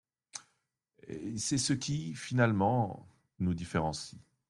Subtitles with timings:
[1.37, 3.07] C’est ce qui, finalement,
[3.37, 4.19] nous différencie.